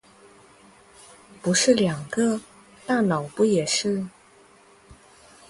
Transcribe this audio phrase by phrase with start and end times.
[1.43, 2.41] 不是两个？
[2.87, 4.03] 大脑不也是？